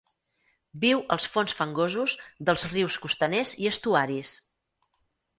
Viu 0.83 1.01
als 1.15 1.25
fons 1.33 1.51
fangosos 1.59 2.15
dels 2.49 2.63
rius 2.71 2.97
costaners 3.03 3.51
i 3.65 3.69
estuaris. 3.73 4.33